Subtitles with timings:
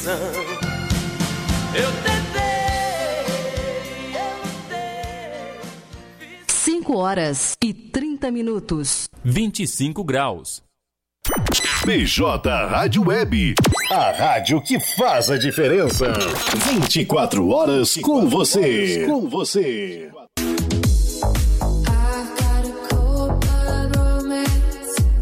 [0.00, 0.18] coração.
[1.74, 2.50] Eu tentei,
[4.14, 5.60] eu lutei.
[6.48, 9.08] 5 horas e 30 minutos.
[9.22, 10.62] 25 graus.
[11.84, 13.54] BJ Rádio Web.
[13.90, 16.06] A rádio que faz a diferença.
[16.72, 19.04] 24 horas com você.
[19.06, 20.10] Com você.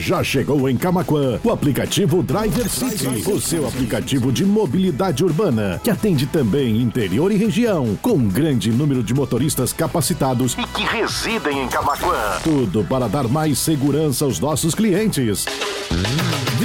[0.00, 5.90] Já chegou em Camaquã o aplicativo Driver City, o seu aplicativo de mobilidade urbana, que
[5.90, 11.64] atende também interior e região, com um grande número de motoristas capacitados e que residem
[11.64, 12.38] em Camaquã.
[12.42, 15.44] Tudo para dar mais segurança aos nossos clientes.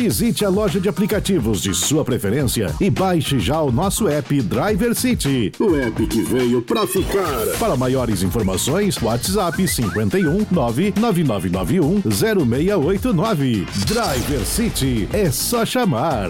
[0.05, 4.93] Visite a loja de aplicativos de sua preferência e baixe já o nosso app Driver
[4.93, 5.51] City.
[5.59, 7.57] O app que veio pra ficar.
[7.57, 13.65] Para maiores informações, WhatsApp 51 99991 0689.
[13.87, 16.29] Driver City é só chamar.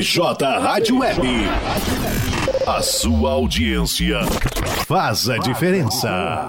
[0.00, 1.20] BJ Rádio Web.
[2.66, 4.20] A sua audiência
[4.86, 6.48] faz a diferença.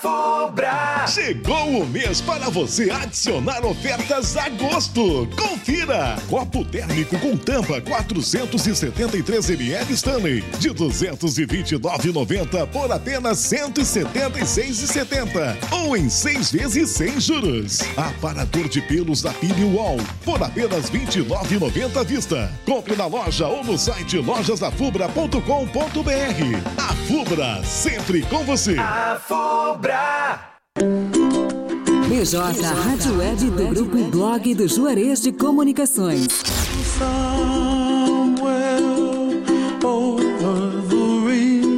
[0.00, 1.04] Fubra.
[1.06, 5.26] Chegou o mês para você adicionar ofertas a gosto.
[5.36, 6.16] Confira!
[6.28, 16.52] Copo térmico com tampa 473 ml Stanley de 229,90 por apenas 176,70 ou em seis
[16.52, 17.80] vezes sem juros.
[17.96, 22.52] Aparador de pelos da Pili Wall por apenas 29,90 à vista.
[22.66, 25.40] Compre na loja ou no site lojasafubra.com.br.
[26.76, 28.76] A Fubra sempre com você.
[28.78, 29.85] A Fubra.
[32.08, 36.26] BJ Rádio Web do Grupo Blog do Juarez de Comunicações.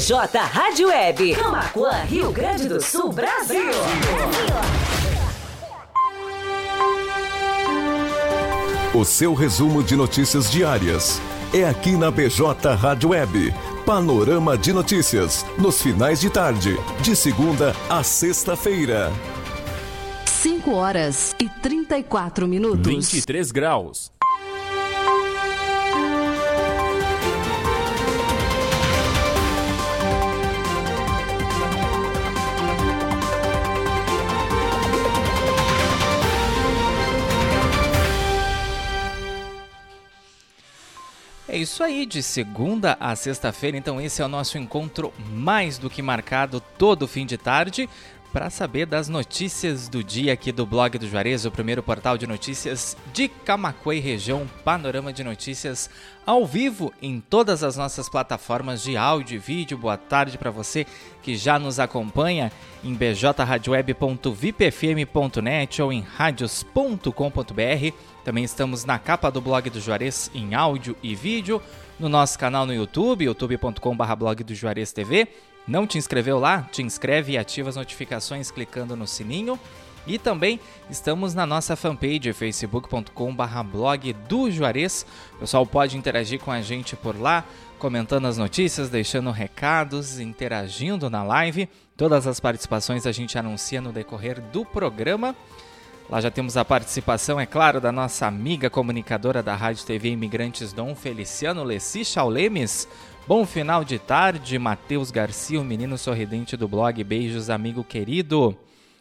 [0.04, 1.34] BJ Rádio Web.
[1.34, 3.72] Camaquã, Rio Grande do Sul, Brasil.
[8.94, 11.22] O seu resumo de notícias diárias
[11.54, 13.56] é aqui na BJ Rádio Web.
[13.86, 19.10] Panorama de notícias nos finais de tarde, de segunda a sexta-feira.
[20.26, 22.86] 5 horas e 34 minutos.
[22.86, 24.12] 23 graus.
[41.64, 46.02] Isso aí, de segunda a sexta-feira, então esse é o nosso encontro mais do que
[46.02, 47.90] marcado todo fim de tarde
[48.34, 52.26] para saber das notícias do dia aqui do blog do Juarez, o primeiro portal de
[52.26, 55.88] notícias de Camacuã e região, panorama de notícias
[56.26, 59.78] ao vivo em todas as nossas plataformas de áudio e vídeo.
[59.78, 60.88] Boa tarde para você
[61.22, 62.52] que já nos acompanha
[62.84, 67.94] em bjradioweb.vipfm.net ou em radios.com.br
[68.26, 71.62] Também estamos na capa do blog do Juarez em áudio e vídeo,
[72.00, 75.28] no nosso canal no YouTube, youtube.com.br blog do Juarez TV.
[75.68, 76.64] Não te inscreveu lá?
[76.72, 79.60] Te inscreve e ativa as notificações clicando no sininho.
[80.06, 85.06] E também estamos na nossa fanpage facebook.com.br blog do Juarez.
[85.36, 87.46] O pessoal pode interagir com a gente por lá,
[87.80, 91.70] comentando as notícias, deixando recados, interagindo na live.
[91.96, 95.34] Todas as participações a gente anuncia no decorrer do programa.
[96.10, 100.74] Lá já temos a participação, é claro, da nossa amiga comunicadora da Rádio TV Imigrantes
[100.74, 102.90] Dom Feliciano Leci Chaulemes.
[103.26, 108.54] Bom final de tarde, Matheus Garcia, o menino sorridente do blog Beijos, amigo querido.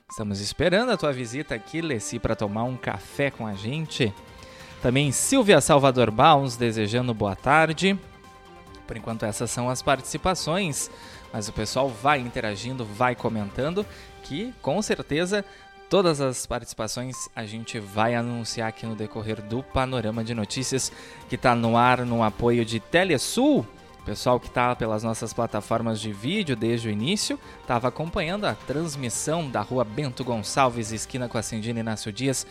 [0.08, 4.14] Estamos esperando a tua visita aqui, Leci, para tomar um café com a gente.
[4.80, 7.98] Também Silvia Salvador Baus desejando boa tarde.
[8.86, 10.88] Por enquanto, essas são as participações,
[11.32, 13.84] mas o pessoal vai interagindo, vai comentando,
[14.22, 15.44] que com certeza
[15.90, 20.92] todas as participações a gente vai anunciar aqui no decorrer do Panorama de Notícias,
[21.28, 23.66] que está no ar no apoio de Telesul
[24.04, 29.48] pessoal que está pelas nossas plataformas de vídeo desde o início estava acompanhando a transmissão
[29.48, 32.46] da rua Bento Gonçalves, esquina com a Cindina Inácio Dias,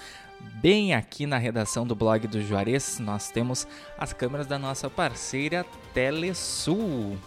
[0.61, 2.99] bem aqui na redação do blog do Juarez.
[2.99, 3.67] Nós temos
[3.97, 7.17] as câmeras da nossa parceira Telesul.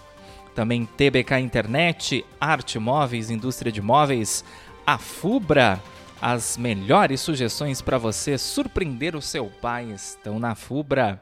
[0.54, 4.44] Também TBK Internet, Arte Móveis, Indústria de Móveis,
[4.86, 5.80] a Fubra.
[6.22, 11.20] As melhores sugestões para você surpreender o seu pai estão na Fubra.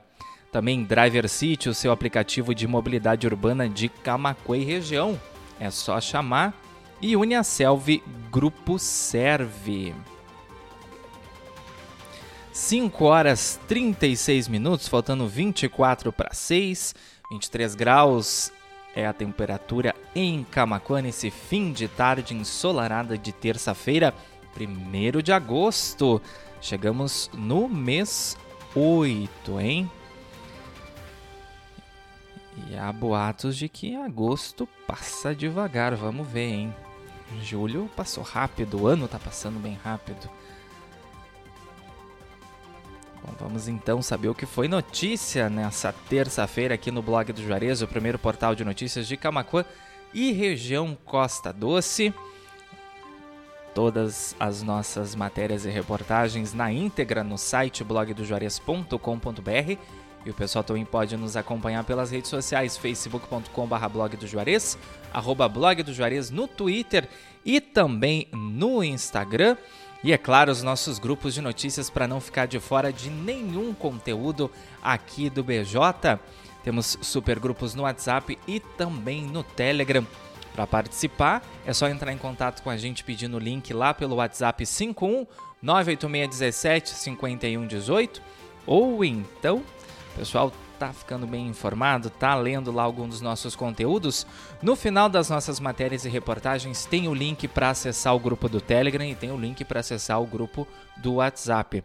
[0.53, 5.19] Também Driver City, o seu aplicativo de mobilidade urbana de Camacuã e região.
[5.59, 6.53] É só chamar
[7.01, 9.95] e Uniaselv Grupo Serve.
[12.53, 16.95] 5 horas 36 minutos, faltando 24 para 6,
[17.31, 18.53] 23 graus
[18.95, 24.15] é a temperatura em Camacuã nesse fim de tarde ensolarada de terça-feira,
[24.55, 26.21] 1 de agosto.
[26.61, 28.37] Chegamos no mês
[28.77, 29.91] 8, hein?
[32.57, 36.75] E há boatos de que agosto passa devagar, vamos ver, hein?
[37.43, 40.29] Julho passou rápido, o ano tá passando bem rápido.
[43.25, 47.81] Bom, vamos então saber o que foi notícia nessa terça-feira aqui no blog do Juarez,
[47.81, 49.65] o primeiro portal de notícias de Camacuã
[50.13, 52.13] e região Costa Doce.
[53.75, 59.79] Todas as nossas matérias e reportagens na íntegra no site blogdojuarez.com.br
[60.25, 64.79] e o pessoal também pode nos acompanhar pelas redes sociais, facebook.com.br blog do Juarez,
[65.13, 67.09] arroba blog do Juarez no Twitter
[67.45, 69.57] e também no Instagram.
[70.05, 73.73] E é claro, os nossos grupos de notícias para não ficar de fora de nenhum
[73.73, 74.51] conteúdo
[74.83, 76.19] aqui do BJ.
[76.65, 80.07] Temos super grupos no WhatsApp e também no Telegram.
[80.55, 84.17] Para participar, é só entrar em contato com a gente pedindo o link lá pelo
[84.17, 85.27] WhatsApp 51
[85.63, 88.21] 98617 5118
[88.67, 89.63] ou então
[90.13, 94.27] o pessoal tá ficando bem informado, tá lendo lá algum dos nossos conteúdos.
[94.61, 98.61] No final das nossas matérias e reportagens tem o link para acessar o grupo do
[98.61, 100.67] Telegram e tem o link para acessar o grupo
[100.97, 101.83] do WhatsApp.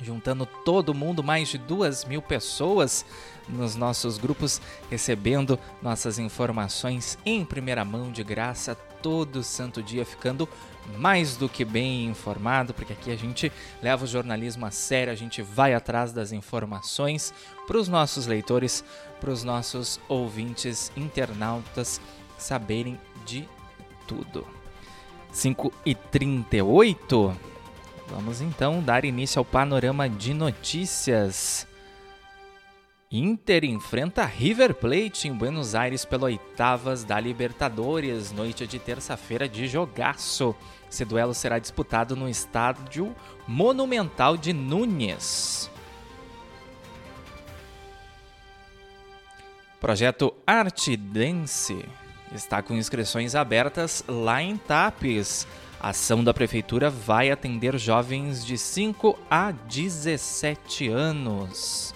[0.00, 3.04] Juntando todo mundo, mais de duas mil pessoas
[3.48, 10.48] nos nossos grupos, recebendo nossas informações em primeira mão de graça todo santo dia, ficando
[10.96, 13.52] mais do que bem informado, porque aqui a gente
[13.82, 17.32] leva o jornalismo a sério, a gente vai atrás das informações
[17.66, 18.84] para os nossos leitores,
[19.20, 22.00] para os nossos ouvintes, internautas
[22.38, 23.48] saberem de
[24.06, 24.46] tudo.
[25.32, 27.50] 5 e 38
[28.10, 31.69] Vamos então dar início ao panorama de notícias.
[33.12, 39.66] Inter enfrenta River Plate em Buenos Aires pelo oitavas da Libertadores, noite de terça-feira de
[39.66, 40.54] jogaço.
[40.88, 43.12] Esse duelo será disputado no estádio
[43.48, 45.68] Monumental de Núñez.
[49.80, 51.84] Projeto Arte Dance
[52.32, 55.48] está com inscrições abertas lá em Tapes.
[55.80, 61.92] A ação da prefeitura vai atender jovens de 5 a 17 anos.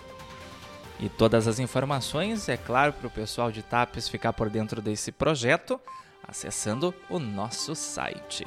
[1.00, 5.10] E todas as informações, é claro, para o pessoal de TAPES ficar por dentro desse
[5.10, 5.80] projeto,
[6.26, 8.46] acessando o nosso site.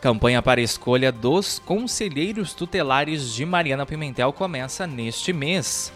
[0.00, 5.92] Campanha para escolha dos conselheiros tutelares de Mariana Pimentel começa neste mês.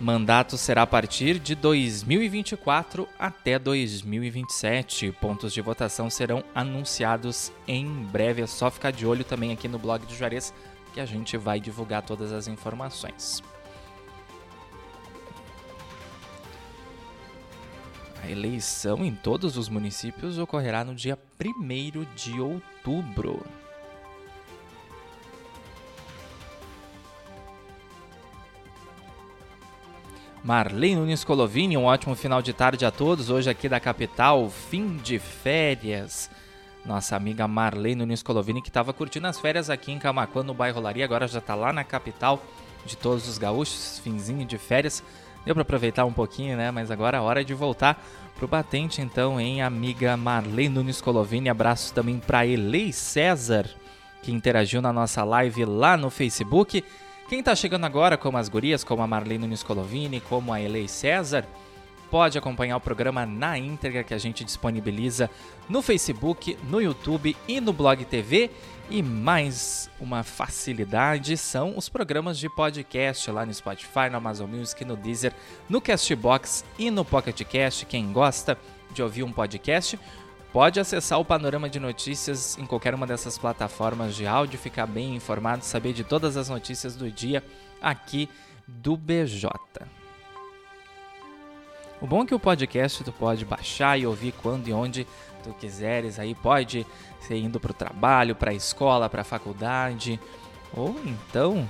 [0.00, 5.10] Mandato será a partir de 2024 até 2027.
[5.20, 8.42] Pontos de votação serão anunciados em breve.
[8.42, 10.54] É só ficar de olho também aqui no blog do Juarez
[10.92, 13.42] que a gente vai divulgar todas as informações.
[18.22, 23.44] A eleição em todos os municípios ocorrerá no dia 1 de outubro.
[30.42, 33.28] Marlene Nunes Colovini, um ótimo final de tarde a todos.
[33.28, 36.30] Hoje aqui da capital, fim de férias.
[36.88, 40.80] Nossa amiga Marlene Nunes Colovini, que estava curtindo as férias aqui em Camacuã, no bairro
[40.80, 42.42] Laria, agora já está lá na capital
[42.86, 45.04] de todos os gaúchos, finzinho de férias.
[45.44, 46.70] Deu para aproveitar um pouquinho, né?
[46.70, 48.02] Mas agora é hora de voltar
[48.36, 51.50] pro batente, então, hein, amiga Marlene Nunes Colovini.
[51.50, 53.68] Abraços também para Elei César,
[54.22, 56.82] que interagiu na nossa live lá no Facebook.
[57.28, 60.88] Quem está chegando agora, como as gurias, como a Marlene Nunes Colovini, como a Elei
[60.88, 61.44] César,
[62.10, 65.30] pode acompanhar o programa na íntegra que a gente disponibiliza
[65.68, 68.50] no Facebook, no YouTube e no Blog TV.
[68.90, 74.82] E mais uma facilidade são os programas de podcast lá no Spotify, no Amazon Music,
[74.84, 75.34] no Deezer,
[75.68, 77.84] no Castbox e no Pocket Cast.
[77.84, 78.56] Quem gosta
[78.92, 79.98] de ouvir um podcast,
[80.52, 85.14] pode acessar o panorama de notícias em qualquer uma dessas plataformas de áudio, ficar bem
[85.14, 87.44] informado, saber de todas as notícias do dia
[87.82, 88.28] aqui
[88.66, 89.97] do BJ.
[92.00, 95.06] O bom é que o podcast tu pode baixar e ouvir quando e onde
[95.42, 96.86] tu quiseres, aí pode
[97.20, 100.20] ser indo para o trabalho, para a escola, para a faculdade,
[100.72, 101.68] ou então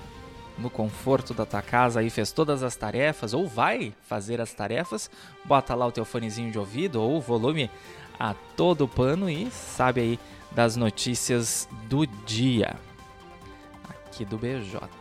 [0.59, 5.11] no conforto da tua casa aí fez todas as tarefas ou vai fazer as tarefas,
[5.45, 7.71] bota lá o teu fonezinho de ouvido ou o volume
[8.19, 10.21] a todo pano e sabe aí
[10.51, 12.77] das notícias do dia
[13.89, 14.98] aqui do BJ.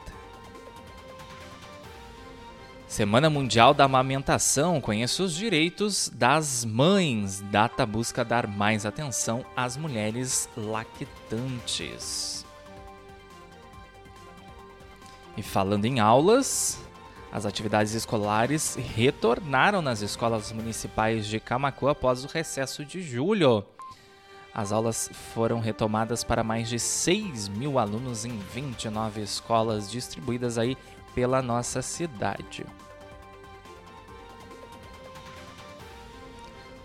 [2.98, 4.82] Semana Mundial da Amamentação.
[4.82, 7.42] Conheça os direitos das mães.
[7.52, 12.44] Data busca dar mais atenção às mulheres lactantes.
[15.38, 16.80] E falando em aulas,
[17.32, 23.64] as atividades escolares retornaram nas escolas municipais de Camacuã após o recesso de julho.
[24.52, 30.76] As aulas foram retomadas para mais de 6 mil alunos em 29 escolas distribuídas aí
[31.18, 32.64] pela nossa cidade.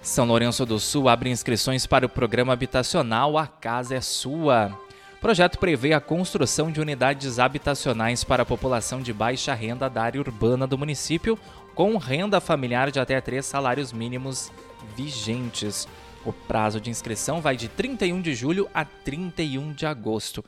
[0.01, 4.75] São Lourenço do Sul abre inscrições para o programa habitacional A Casa é Sua.
[5.17, 10.03] O projeto prevê a construção de unidades habitacionais para a população de baixa renda da
[10.03, 11.39] área urbana do município,
[11.75, 14.51] com renda familiar de até três salários mínimos
[14.97, 15.87] vigentes.
[16.25, 20.43] O prazo de inscrição vai de 31 de julho a 31 de agosto.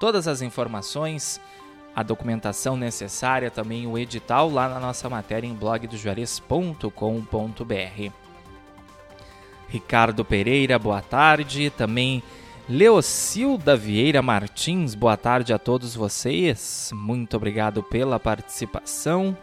[0.00, 1.40] Todas as informações
[1.94, 8.12] a documentação necessária, também o edital lá na nossa matéria em blogdojuarez.com.br.
[9.68, 11.70] Ricardo Pereira, boa tarde.
[11.70, 12.22] Também
[12.68, 16.90] Leocilda Vieira Martins, boa tarde a todos vocês.
[16.92, 19.36] Muito obrigado pela participação.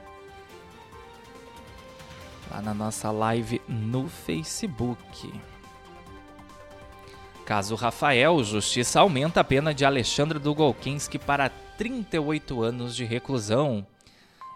[2.50, 5.34] Lá na nossa live no Facebook.
[7.48, 13.88] Caso Rafael, Justiça aumenta a pena de Alexandre Dugolkinski para 38 anos de reclusão.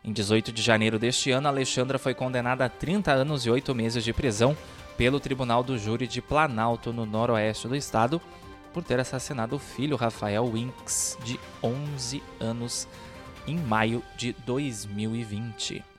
[0.03, 4.03] Em 18 de janeiro deste ano, Alexandra foi condenada a 30 anos e 8 meses
[4.03, 4.57] de prisão
[4.97, 8.21] pelo Tribunal do Júri de Planalto, no noroeste do estado,
[8.73, 12.89] por ter assassinado o filho Rafael Winks, de 11 anos,
[13.47, 15.90] em maio de 2020.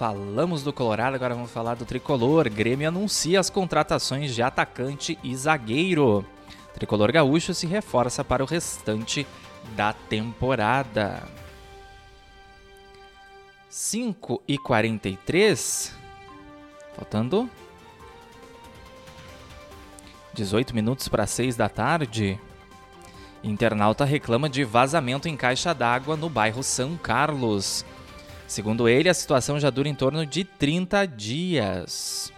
[0.00, 2.48] Falamos do Colorado, agora vamos falar do tricolor.
[2.48, 6.24] Grêmio anuncia as contratações de atacante e zagueiro.
[6.72, 9.26] Tricolor Gaúcho se reforça para o restante
[9.76, 11.22] da temporada.
[13.68, 15.94] 5 e 43.
[16.96, 17.46] Faltando
[20.32, 22.40] 18 minutos para 6 da tarde.
[23.44, 27.84] Internauta reclama de vazamento em caixa d'água no bairro São Carlos.
[28.50, 32.32] Segundo ele, a situação já dura em torno de 30 dias.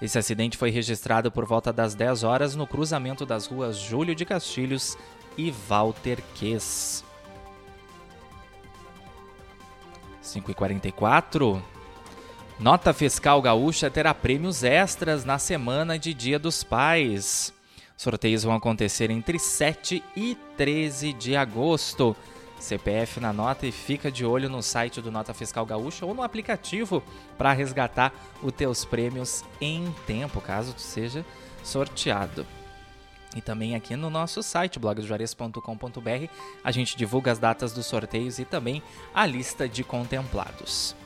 [0.00, 4.24] Esse acidente foi registrado por volta das 10 horas no cruzamento das ruas Júlio de
[4.24, 4.96] Castilhos
[5.38, 7.02] e Walter Ques.
[10.22, 11.62] 5h44.
[12.58, 17.52] Nota fiscal gaúcha terá prêmios extras na semana de Dia dos Pais.
[17.96, 22.14] Sorteios vão acontecer entre 7 e 13 de agosto.
[22.66, 26.22] CPF na nota e fica de olho no site do Nota Fiscal Gaúcha ou no
[26.22, 27.02] aplicativo
[27.38, 31.24] para resgatar os teus prêmios em tempo, caso tu seja
[31.62, 32.46] sorteado.
[33.34, 36.30] E também aqui no nosso site, blogdojuarez.com.br,
[36.64, 38.82] a gente divulga as datas dos sorteios e também
[39.14, 40.96] a lista de contemplados.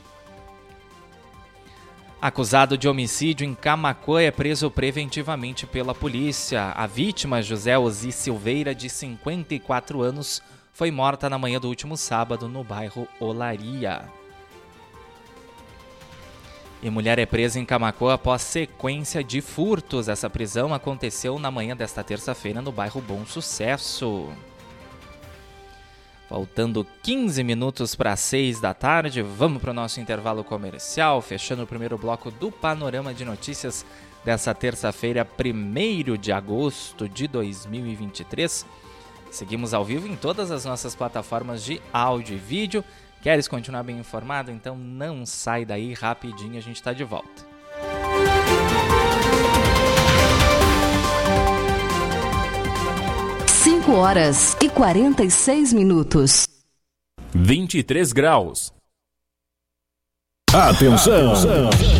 [2.23, 6.73] Acusado de homicídio em Camacuã é preso preventivamente pela polícia.
[6.77, 12.49] A vítima, José Ozi Silveira, de 54 anos, foi morta na manhã do último sábado
[12.49, 14.09] no bairro Olaria.
[16.83, 20.09] E mulher é presa em Camacuã após sequência de furtos.
[20.09, 24.29] Essa prisão aconteceu na manhã desta terça-feira no bairro Bom Sucesso.
[26.27, 31.67] Faltando 15 minutos para 6 da tarde, vamos para o nosso intervalo comercial, fechando o
[31.67, 33.85] primeiro bloco do Panorama de Notícias
[34.25, 38.65] dessa terça-feira, 1 de agosto de 2023.
[39.31, 42.85] Seguimos ao vivo em todas as nossas plataformas de áudio e vídeo.
[43.23, 44.51] Queres continuar bem informado?
[44.51, 47.51] Então não sai daí, rapidinho a gente está de volta.
[53.47, 56.49] 5 horas e 46 minutos.
[57.35, 58.73] 23 graus.
[60.53, 61.33] Atenção!
[61.33, 62.00] Atenção.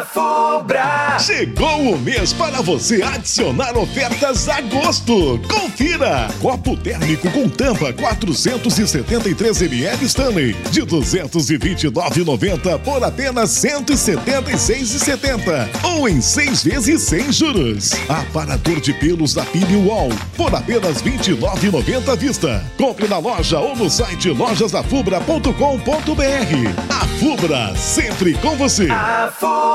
[0.00, 1.18] Fubra!
[1.18, 5.38] Chegou o mês para você adicionar ofertas a gosto.
[5.48, 6.28] Confira!
[6.40, 16.62] Copo térmico com tampa 473 ml Stanley de 229,90 por apenas 176,70 ou em seis
[16.62, 17.92] vezes sem juros.
[18.08, 22.64] Aparador de pelos da Pini Wall por apenas 29,90 à vista.
[22.78, 26.72] Compre na loja ou no site lojasafubra.com.br.
[26.88, 28.88] A Fubra sempre com você.
[28.90, 29.30] A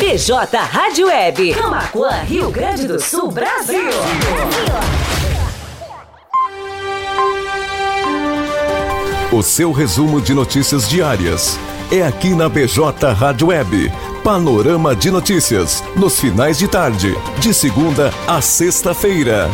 [0.00, 1.54] BJ Rádio Web.
[1.54, 3.92] Camacuã, Rio Grande do Sul, Brasil.
[9.36, 11.58] O seu resumo de notícias diárias
[11.92, 13.92] é aqui na BJ Rádio Web.
[14.24, 19.50] Panorama de notícias nos finais de tarde, de segunda a sexta-feira.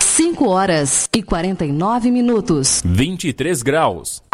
[0.00, 2.82] 5 horas e 49 minutos.
[2.84, 4.25] 23 graus.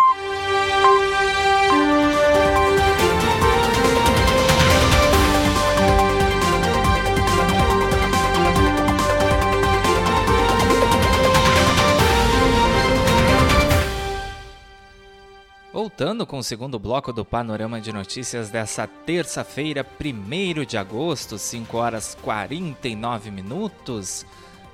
[15.83, 21.77] Voltando com o segundo bloco do Panorama de Notícias dessa terça-feira, 1 de agosto, 5
[21.77, 24.25] horas 49 minutos.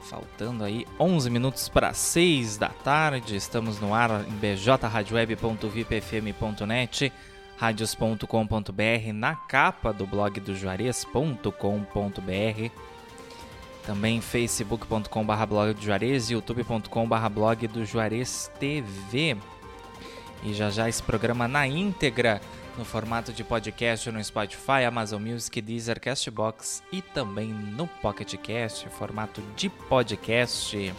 [0.03, 3.37] Faltando aí 11 minutos para 6 da tarde.
[3.37, 7.11] Estamos no ar em bjradioweb.vipfm.net,
[7.57, 12.71] radios.com.br, na capa do blog do Juarez.com.br.
[13.87, 19.39] Também facebook.com.br blog do Juarez, youtube.com.br blog do Juarez TV.
[20.43, 22.41] E já já esse programa na íntegra
[22.77, 28.89] no formato de podcast no Spotify, Amazon Music, Deezer, Castbox e também no Pocket Cast,
[28.91, 30.95] formato de podcast.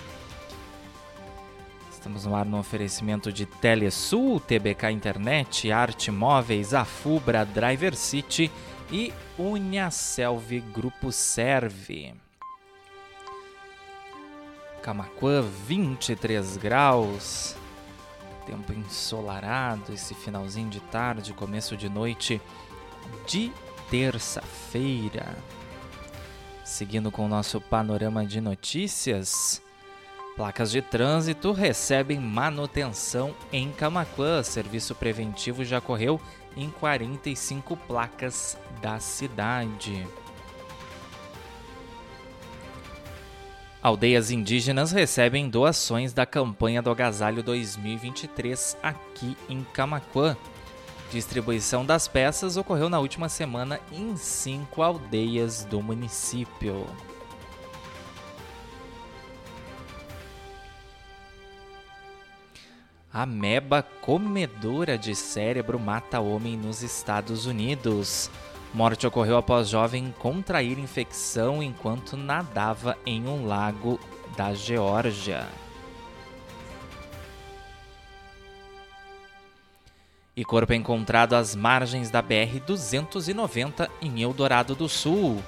[1.90, 8.52] Estamos no ar no oferecimento de Telesul, TBK Internet, Arte Móveis, Afubra, Driver City
[8.92, 12.14] e Uniaselv Grupo Serve.
[14.82, 17.59] Camaquã, 23 graus.
[18.50, 22.42] Tempo ensolarado esse finalzinho de tarde, começo de noite
[23.28, 23.52] de
[23.92, 25.38] terça-feira.
[26.66, 29.62] Seguindo com o nosso panorama de notícias,
[30.36, 34.42] placas de trânsito recebem manutenção em Camaquã.
[34.42, 36.20] Serviço preventivo já correu
[36.58, 40.08] em 45 placas da cidade.
[43.82, 50.36] Aldeias indígenas recebem doações da campanha do Agasalho 2023 aqui em Camaquã.
[51.10, 56.86] Distribuição das peças ocorreu na última semana em cinco aldeias do município.
[63.14, 68.30] Ameba comedora de cérebro mata homem nos Estados Unidos.
[68.74, 74.00] Morte ocorreu após jovem contrair infecção enquanto nadava em um lago
[74.38, 75.48] da Geórgia.
[80.36, 85.44] E corpo encontrado às margens da BR-290 em Eldorado do Sul.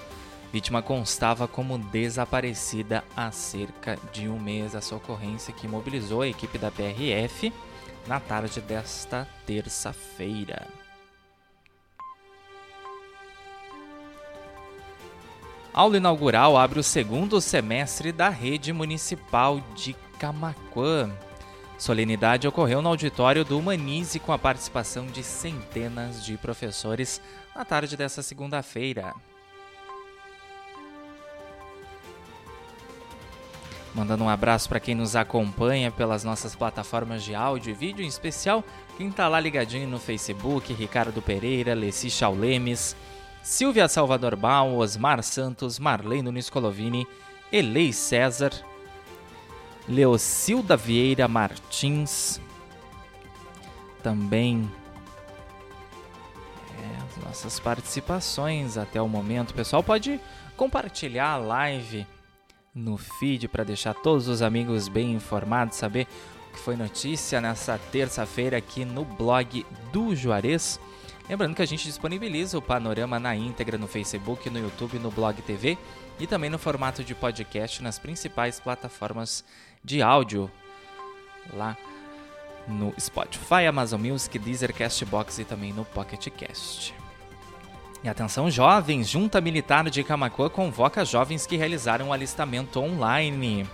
[0.51, 4.75] Vítima constava como desaparecida há cerca de um mês.
[4.75, 7.53] Essa ocorrência que mobilizou a equipe da PRF
[8.07, 10.80] na tarde desta terça-feira.
[15.73, 21.09] Aula inaugural abre o segundo semestre da rede municipal de Camaquã.
[21.77, 27.21] Solenidade ocorreu no auditório do Humanize com a participação de centenas de professores
[27.55, 29.15] na tarde dessa segunda-feira.
[33.95, 38.09] Mandando um abraço para quem nos acompanha pelas nossas plataformas de áudio e vídeo, em
[38.09, 38.61] especial
[38.97, 42.95] quem está lá ligadinho no Facebook, Ricardo Pereira, Leci Chaulemes,
[43.43, 47.07] Silvia Salvador Baum, Osmar Santos, Marlene Nunes Colovini,
[47.51, 48.51] Elei César,
[49.87, 52.39] Leocilda Vieira Martins,
[54.03, 54.69] também
[56.79, 59.51] é, as nossas participações até o momento.
[59.51, 60.19] O pessoal pode
[60.55, 62.05] compartilhar a live
[62.73, 66.07] no feed para deixar todos os amigos bem informados, saber
[66.49, 70.79] o que foi notícia nessa terça-feira aqui no blog do Juarez.
[71.31, 75.41] Lembrando que a gente disponibiliza o panorama na íntegra no Facebook, no YouTube, no Blog
[75.41, 75.77] TV
[76.19, 79.41] e também no formato de podcast nas principais plataformas
[79.81, 80.51] de áudio
[81.53, 81.77] lá
[82.67, 86.93] no Spotify, Amazon Music, Deezer, Castbox e também no Pocket Cast.
[88.03, 93.65] E atenção jovens, Junta Militar de Camacuã convoca jovens que realizaram o alistamento online.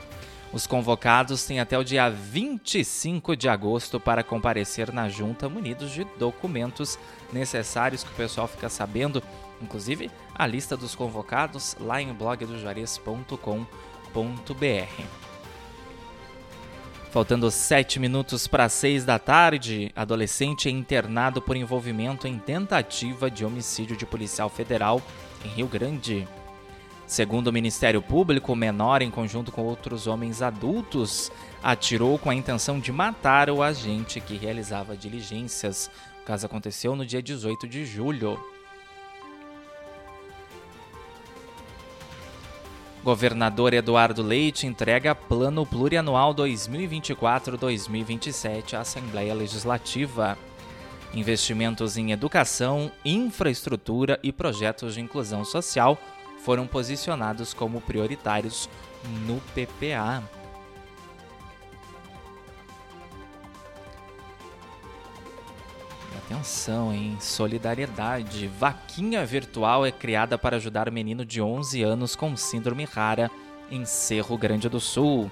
[0.53, 6.05] Os convocados têm até o dia 25 de agosto para comparecer na junta munidos de
[6.17, 6.97] documentos
[7.33, 9.21] necessários que o pessoal fica sabendo,
[9.61, 15.03] inclusive a lista dos convocados lá em blogdojuarez.com.br.
[17.11, 23.43] Faltando 7 minutos para 6 da tarde, adolescente é internado por envolvimento em tentativa de
[23.43, 25.01] homicídio de policial federal
[25.43, 26.27] em Rio Grande.
[27.07, 31.31] Segundo o Ministério Público, o menor, em conjunto com outros homens adultos,
[31.63, 35.89] atirou com a intenção de matar o agente que realizava diligências.
[36.21, 38.37] O caso aconteceu no dia 18 de julho.
[43.01, 50.37] Governador Eduardo Leite entrega Plano Plurianual 2024-2027 à Assembleia Legislativa.
[51.13, 55.97] Investimentos em educação, infraestrutura e projetos de inclusão social
[56.47, 58.69] foram posicionados como prioritários
[59.25, 60.23] no PPA.
[66.15, 68.47] Atenção, em solidariedade.
[68.47, 73.29] Vaquinha virtual é criada para ajudar menino de 11 anos com síndrome rara
[73.69, 75.29] em Cerro Grande do Sul.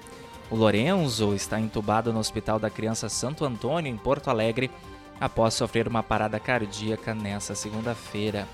[0.50, 4.70] O Lorenzo está entubado no Hospital da Criança Santo Antônio, em Porto Alegre,
[5.18, 8.46] após sofrer uma parada cardíaca nesta segunda-feira.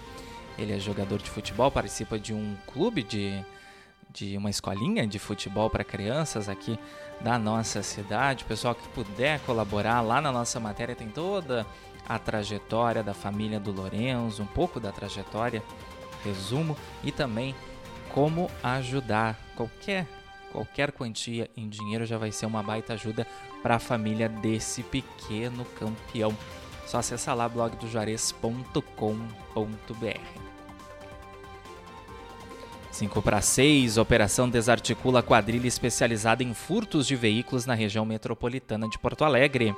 [0.58, 3.44] Ele é jogador de futebol, participa de um clube de,
[4.12, 6.78] de uma escolinha de futebol para crianças aqui
[7.20, 8.44] da nossa cidade.
[8.44, 11.66] O pessoal que puder colaborar lá na nossa matéria tem toda
[12.08, 15.62] a trajetória da família do Lorenzo, um pouco da trajetória,
[16.24, 17.54] resumo, e também
[18.10, 19.38] como ajudar.
[19.56, 20.06] Qualquer,
[20.50, 23.26] qualquer quantia em dinheiro já vai ser uma baita ajuda
[23.62, 26.36] para a família desse pequeno campeão
[26.86, 30.42] Só acessar lá blogdojuarez.com.br.
[32.90, 38.98] 5 para 6, operação desarticula quadrilha especializada em furtos de veículos na região metropolitana de
[38.98, 39.74] Porto Alegre.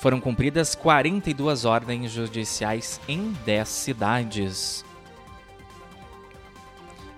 [0.00, 4.84] Foram cumpridas 42 ordens judiciais em 10 cidades.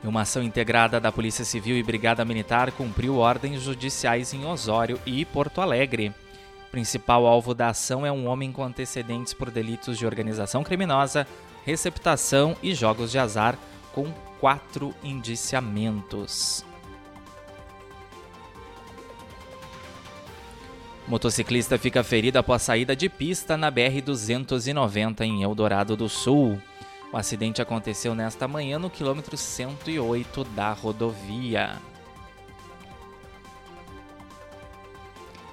[0.04, 5.24] Uma ação integrada da Polícia Civil e Brigada Militar cumpriu ordens judiciais em Osório e
[5.24, 6.12] Porto Alegre.
[6.72, 11.26] Principal alvo da ação é um homem com antecedentes por delitos de organização criminosa,
[11.66, 13.58] receptação e jogos de azar,
[13.92, 16.64] com quatro indiciamentos.
[21.06, 26.58] Motociclista fica ferido após saída de pista na BR-290 em Eldorado do Sul.
[27.12, 31.91] O acidente aconteceu nesta manhã no quilômetro 108 da rodovia.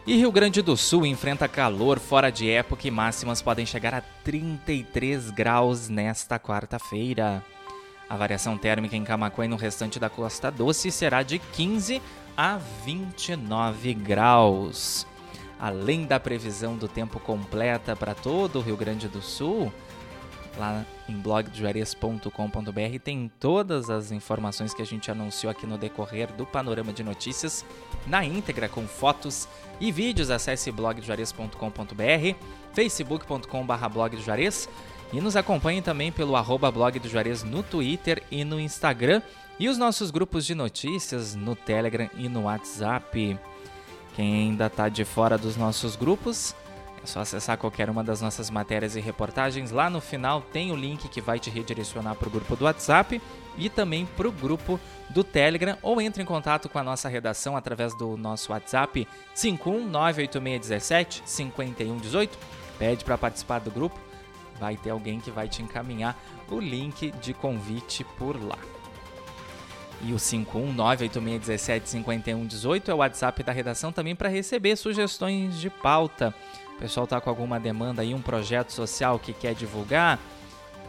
[0.10, 4.02] E Rio Grande do Sul enfrenta calor fora de época e máximas podem chegar a
[4.24, 7.45] 33 graus nesta quarta-feira.
[8.10, 12.02] A variação térmica em Camacuã e no restante da Costa Doce será de 15
[12.36, 15.06] a 29 graus.
[15.60, 19.72] Além da previsão do tempo completa para todo o Rio Grande do Sul,
[20.58, 26.46] lá em blogdojuarez.com.br tem todas as informações que a gente anunciou aqui no decorrer do
[26.46, 27.66] Panorama de Notícias
[28.08, 29.48] na íntegra com fotos
[29.80, 30.30] e vídeos.
[30.30, 32.36] Acesse blogdojuarez.com.br,
[32.74, 34.70] facebook.com/blogdojuarez
[35.12, 39.22] e nos acompanhe também pelo arroba blog do Juarez no Twitter e no Instagram
[39.60, 43.38] e os nossos grupos de notícias no Telegram e no WhatsApp.
[44.16, 46.56] Quem ainda está de fora dos nossos grupos,
[47.04, 49.72] é só acessar qualquer uma das nossas matérias e reportagens.
[49.72, 53.22] Lá no final tem o link que vai te redirecionar para o grupo do WhatsApp
[53.58, 57.58] e também para o grupo do Telegram ou entre em contato com a nossa redação
[57.58, 62.38] através do nosso WhatsApp 5198617 5118.
[62.78, 64.00] Pede para participar do grupo
[64.60, 68.58] vai ter alguém que vai te encaminhar o link de convite por lá.
[70.02, 76.34] E o 51986175118 é o WhatsApp da redação também para receber sugestões de pauta.
[76.80, 80.18] Pessoal tá com alguma demanda aí, um projeto social que quer divulgar,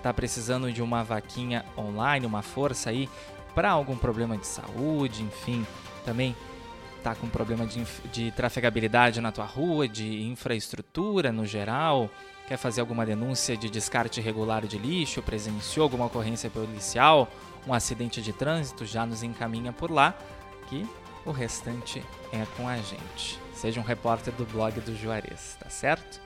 [0.02, 3.08] tá precisando de uma vaquinha online, uma força aí
[3.56, 5.66] para algum problema de saúde, enfim,
[6.04, 6.36] também
[7.02, 12.08] tá com problema de, de trafegabilidade na tua rua, de infraestrutura no geral,
[12.46, 17.28] quer fazer alguma denúncia de descarte irregular de lixo, presenciou alguma ocorrência policial,
[17.66, 20.14] um acidente de trânsito, já nos encaminha por lá,
[20.68, 20.86] que
[21.26, 23.49] o restante é com a gente.
[23.54, 26.20] Seja um repórter do blog do Juarez, tá certo?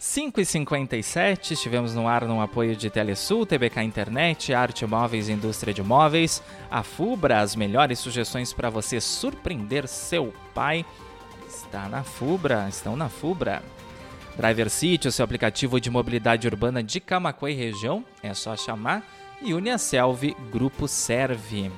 [0.00, 5.82] 5h57, estivemos no ar no apoio de Telesul, TBK Internet, Arte Móveis e Indústria de
[5.82, 10.86] Móveis, a Fubra, as melhores sugestões para você surpreender seu pai.
[11.48, 13.60] Está na Fubra, estão na Fubra.
[14.36, 19.02] Driver City, o seu aplicativo de mobilidade urbana de Camacuã e região, é só chamar.
[19.42, 21.72] E Uniaselv Grupo Serve.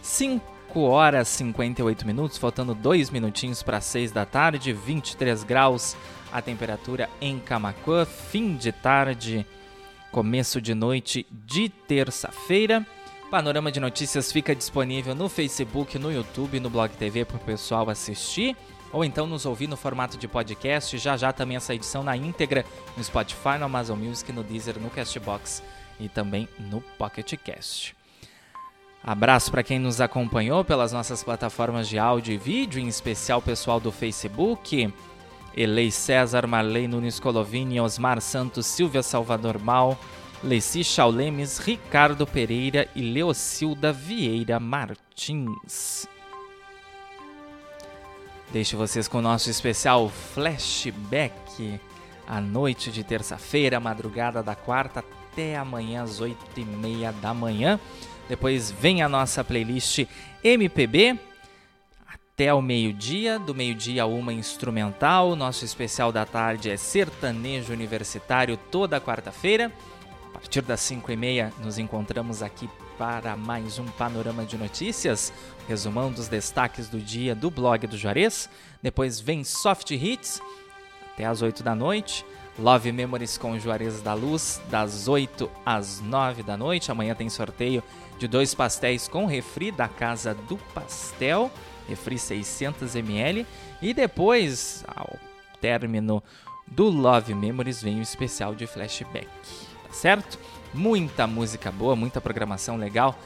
[0.00, 5.96] 5 horas e 58 minutos, faltando 2 minutinhos para 6 da tarde, 23 graus
[6.32, 9.46] a temperatura em Camacuã, fim de tarde,
[10.10, 12.86] começo de noite de terça-feira.
[13.30, 17.88] Panorama de Notícias fica disponível no Facebook, no YouTube, no Blog TV para o pessoal
[17.88, 18.56] assistir
[18.92, 20.98] ou então nos ouvir no formato de podcast.
[20.98, 22.64] Já já também essa edição na íntegra
[22.96, 25.62] no Spotify, no Amazon Music, no Deezer, no Castbox
[25.98, 28.01] e também no Pocket Cast.
[29.04, 33.80] Abraço para quem nos acompanhou pelas nossas plataformas de áudio e vídeo, em especial pessoal
[33.80, 34.92] do Facebook.
[35.56, 39.98] Elei César, Marley Nunes Colovini, Osmar Santos, Silvia Salvador Mal,
[40.42, 46.06] Leci Chaulemes, Ricardo Pereira e Leocilda Vieira Martins.
[48.52, 51.80] Deixo vocês com o nosso especial flashback.
[52.26, 57.80] A noite de terça-feira, madrugada da quarta, até amanhã às oito e meia da manhã.
[58.32, 60.06] Depois vem a nossa playlist
[60.42, 61.18] MPB
[62.06, 65.36] até o meio-dia, do meio-dia a uma instrumental.
[65.36, 69.70] Nosso especial da tarde é sertanejo universitário toda quarta-feira.
[70.30, 75.30] A partir das cinco e meia nos encontramos aqui para mais um panorama de notícias,
[75.68, 78.48] resumão dos destaques do dia do blog do Juarez.
[78.82, 80.40] Depois vem Soft Hits,
[81.12, 82.24] até às 8 da noite.
[82.58, 86.90] Love Memories com Juarez da Luz, das 8 às 9 da noite.
[86.90, 87.82] Amanhã tem sorteio
[88.18, 91.50] de dois pastéis com refri da Casa do Pastel,
[91.88, 93.46] refri 600ml.
[93.80, 95.16] E depois, ao
[95.60, 96.22] término
[96.66, 100.38] do Love Memories, vem o especial de flashback, tá certo?
[100.74, 103.16] muita música boa, muita programação legal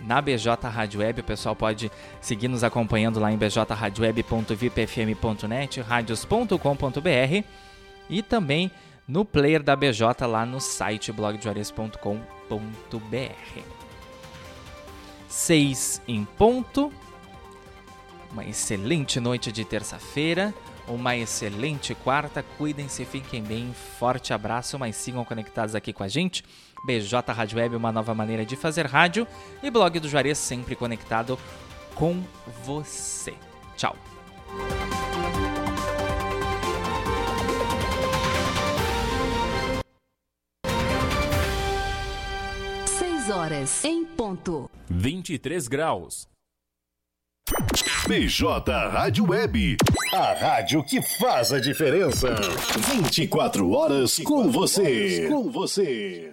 [0.00, 1.20] na BJ Rádio Web.
[1.20, 7.65] O pessoal pode seguir nos acompanhando lá em bjradioweb.vipfm.net, radios.com.br
[8.08, 8.70] e também
[9.06, 13.60] no player da BJ lá no site blogdejuarez.com.br.
[15.28, 16.92] 6 em ponto.
[18.32, 20.52] Uma excelente noite de terça-feira,
[20.88, 22.44] uma excelente quarta.
[22.58, 23.72] Cuidem-se, fiquem bem.
[23.98, 26.44] Forte abraço, mas sigam conectados aqui com a gente.
[26.84, 29.26] BJ Rádio Web, uma nova maneira de fazer rádio.
[29.62, 31.38] E blog do Juarez sempre conectado
[31.94, 32.22] com
[32.64, 33.34] você.
[33.76, 33.96] Tchau.
[43.26, 44.70] Seis horas em ponto.
[44.88, 46.28] 23 graus.
[48.06, 49.76] BJ Rádio Web.
[50.14, 52.36] A rádio que faz a diferença.
[52.94, 55.26] 24 horas com você.
[55.28, 56.32] Com você.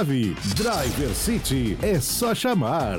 [0.03, 2.97] Driver City é só chamar.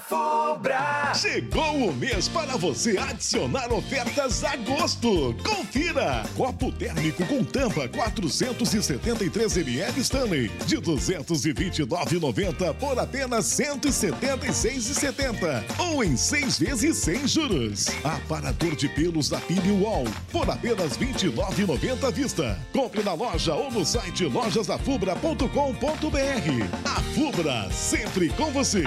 [0.00, 1.12] Afubra!
[1.14, 5.36] Chegou o mês para você adicionar ofertas a gosto.
[5.44, 6.22] Confira!
[6.36, 16.58] Copo térmico com tampa 473 ml Stanley de 229,90 por apenas 176,70 ou em seis
[16.58, 17.88] vezes sem juros.
[18.02, 22.58] Aparador de pelos da Pili Wall por apenas 29,90 à vista.
[22.72, 26.86] Compre na loja ou no site lojasafubra.com.br.
[26.86, 28.82] A Fubra sempre com você.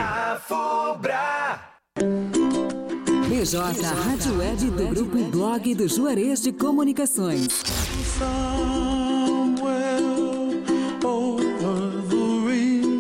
[3.28, 7.62] BJ Rádio Web do Grupo Blog do Juarez de Comunicações.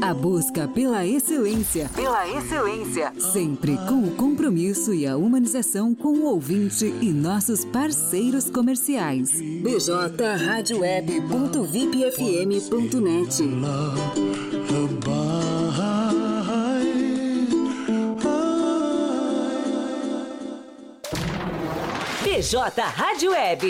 [0.01, 1.89] A busca pela excelência.
[1.95, 3.13] Pela excelência.
[3.17, 9.31] Sempre com o compromisso e a humanização com o ouvinte e nossos parceiros comerciais.
[9.31, 11.23] BJ Rádio Web.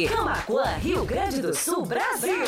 [0.07, 2.43] Camacuã, Rio Grande do Sul, Brasil.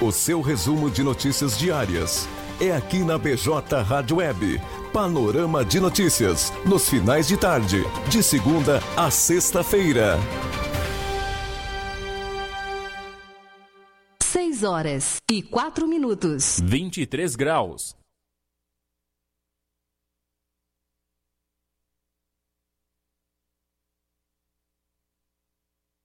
[0.00, 2.26] O seu resumo de notícias diárias
[2.58, 4.58] é aqui na BJ Rádio Web.
[4.90, 10.16] Panorama de notícias nos finais de tarde, de segunda a sexta-feira.
[14.22, 16.58] Seis horas e quatro minutos.
[16.64, 17.98] 23 graus.